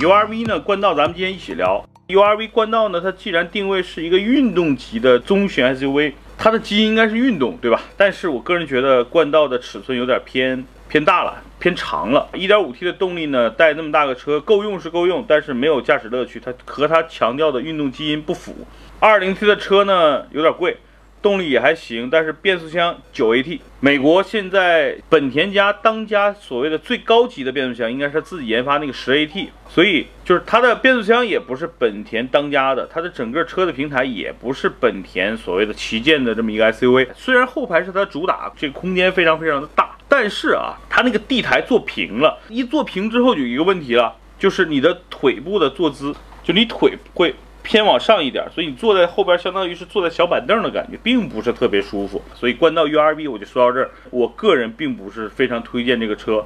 [0.00, 1.84] URV 呢，冠道咱们今天一起聊。
[2.08, 7.82] URV 冠道呢，它既然定位是一个运动级的中型 SUV，它的基因应该是运动，对吧？
[7.98, 12.26] 但是我个人觉得冠道的尺寸有点偏偏大了，偏长了。
[12.32, 18.66] 1.5T 的动力呢，带那么大个车够用是够用，但是没有驾驶乐趣，它和它强调的运动基因不符。
[19.02, 20.78] 2.0T 的车呢，有点贵。
[21.22, 23.60] 动力也还行，但是变速箱九 AT。
[23.80, 37.08] 美国现在本田家当家所谓的最高级的变速箱，应该是自己研发那个十 AT，所以就是它的变速箱也不是本田当家的，它的整个车的平台也不是本田所谓的旗舰的这么一个 SUV。
[37.14, 47.34] 虽然后排是它主打，这个空间非常非常的大，但是啊，它那个地台做平了，一做平之后就有一个问题了，就是你的腿部的坐姿，就你腿会。
[47.62, 52.22] 偏往上一点，所以你坐在后边，相当于是坐在小板凳的感觉，并不是特别舒服。
[52.34, 56.44] 所以关到 U R B，我就说到这儿，我个人并不是非常推荐这个车。